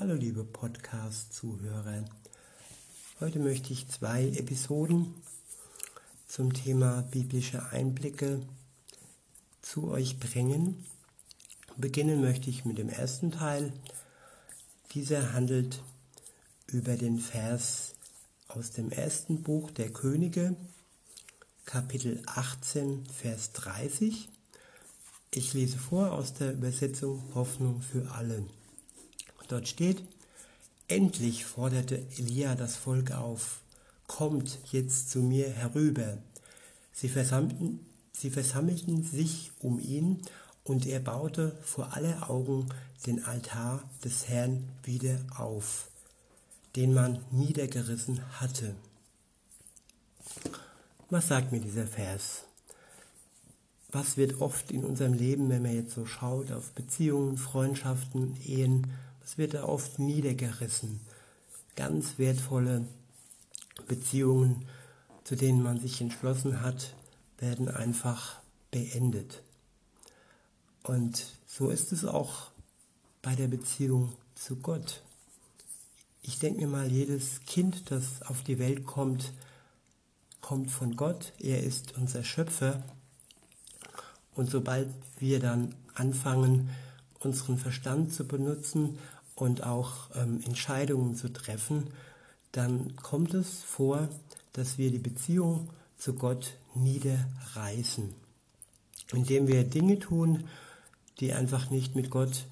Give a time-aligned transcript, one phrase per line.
[0.00, 2.04] Hallo liebe Podcast-Zuhörer.
[3.20, 5.14] Heute möchte ich zwei Episoden
[6.26, 8.42] zum Thema biblische Einblicke
[9.62, 10.84] zu euch bringen.
[11.76, 13.72] Beginnen möchte ich mit dem ersten Teil.
[14.94, 15.80] Dieser handelt
[16.66, 17.94] über den Vers
[18.48, 20.56] aus dem ersten Buch der Könige,
[21.66, 24.28] Kapitel 18, Vers 30.
[25.30, 28.44] Ich lese vor aus der Übersetzung Hoffnung für alle.
[29.48, 30.02] Dort steht,
[30.88, 33.60] endlich forderte Elia das Volk auf,
[34.06, 36.18] kommt jetzt zu mir herüber.
[36.92, 37.80] Sie versammelten,
[38.12, 40.22] sie versammelten sich um ihn
[40.64, 42.68] und er baute vor aller Augen
[43.06, 45.88] den Altar des Herrn wieder auf,
[46.76, 48.74] den man niedergerissen hatte.
[51.10, 52.44] Was sagt mir dieser Vers?
[53.92, 58.90] Was wird oft in unserem Leben, wenn man jetzt so schaut auf Beziehungen, Freundschaften, Ehen,
[59.24, 61.00] was wird da oft niedergerissen?
[61.76, 62.86] Ganz wertvolle
[63.88, 64.66] Beziehungen,
[65.24, 66.94] zu denen man sich entschlossen hat,
[67.38, 68.36] werden einfach
[68.70, 69.42] beendet.
[70.82, 72.50] Und so ist es auch
[73.22, 75.02] bei der Beziehung zu Gott.
[76.20, 79.32] Ich denke mir mal, jedes Kind, das auf die Welt kommt,
[80.42, 81.32] kommt von Gott.
[81.38, 82.82] Er ist unser Schöpfer.
[84.34, 84.88] Und sobald
[85.18, 86.68] wir dann anfangen,
[87.24, 88.98] unseren Verstand zu benutzen
[89.34, 91.88] und auch ähm, Entscheidungen zu treffen,
[92.52, 94.08] dann kommt es vor,
[94.52, 98.14] dass wir die Beziehung zu Gott niederreißen,
[99.12, 100.44] indem wir Dinge tun,
[101.20, 102.46] die einfach nicht mit Gott,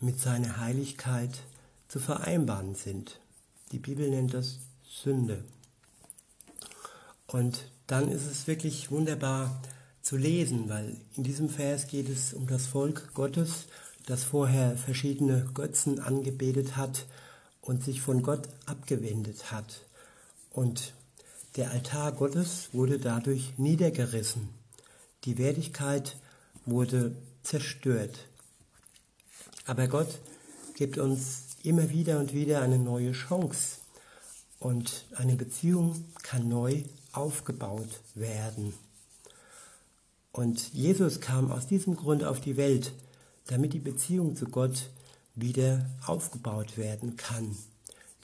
[0.00, 1.42] mit seiner Heiligkeit
[1.88, 3.20] zu vereinbaren sind.
[3.72, 5.44] Die Bibel nennt das Sünde.
[7.26, 9.60] Und dann ist es wirklich wunderbar
[10.02, 13.66] zu lesen, weil in diesem Vers geht es um das Volk Gottes,
[14.06, 17.06] das vorher verschiedene Götzen angebetet hat
[17.60, 19.82] und sich von Gott abgewendet hat.
[20.50, 20.94] Und
[21.56, 24.48] der Altar Gottes wurde dadurch niedergerissen.
[25.24, 26.16] Die Wertigkeit
[26.64, 28.26] wurde zerstört.
[29.66, 30.20] Aber Gott
[30.74, 33.78] gibt uns immer wieder und wieder eine neue Chance
[34.60, 38.74] und eine Beziehung kann neu aufgebaut werden.
[40.32, 42.92] Und Jesus kam aus diesem Grund auf die Welt,
[43.46, 44.90] damit die Beziehung zu Gott
[45.34, 47.56] wieder aufgebaut werden kann.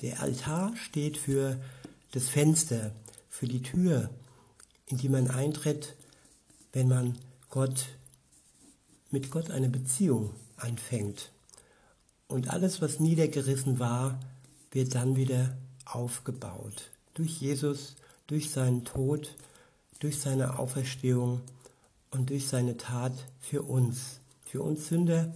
[0.00, 1.60] Der Altar steht für
[2.12, 2.92] das Fenster,
[3.28, 4.10] für die Tür,
[4.86, 5.94] in die man eintritt,
[6.72, 7.18] wenn man
[7.50, 7.86] Gott
[9.10, 11.30] mit Gott eine Beziehung anfängt.
[12.28, 14.18] Und alles, was niedergerissen war,
[14.70, 16.90] wird dann wieder aufgebaut.
[17.14, 17.94] Durch Jesus,
[18.26, 19.36] durch seinen Tod,
[20.00, 21.42] durch seine Auferstehung
[22.10, 24.21] und durch seine Tat für uns
[24.52, 25.32] für uns Sünder,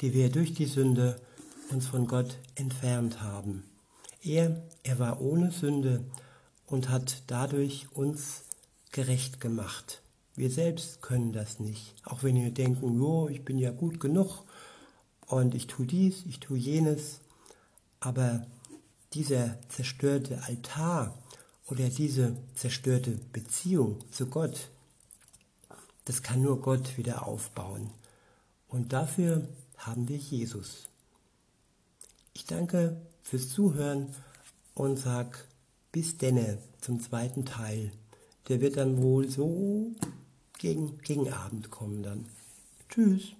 [0.00, 1.14] die wir durch die Sünde
[1.70, 3.62] uns von Gott entfernt haben.
[4.20, 6.04] Er, er war ohne Sünde
[6.66, 8.42] und hat dadurch uns
[8.90, 10.02] gerecht gemacht.
[10.34, 11.94] Wir selbst können das nicht.
[12.02, 14.42] Auch wenn wir denken, jo, ich bin ja gut genug
[15.26, 17.20] und ich tue dies, ich tue jenes.
[18.00, 18.44] Aber
[19.12, 21.16] dieser zerstörte Altar
[21.68, 24.68] oder diese zerstörte Beziehung zu Gott,
[26.04, 27.90] das kann nur Gott wieder aufbauen.
[28.68, 30.88] Und dafür haben wir Jesus.
[32.32, 34.14] Ich danke fürs Zuhören
[34.74, 35.46] und sag
[35.92, 37.92] bis denne zum zweiten Teil.
[38.48, 39.92] Der wird dann wohl so
[40.58, 42.26] gegen, gegen Abend kommen dann.
[42.88, 43.32] Tschüss.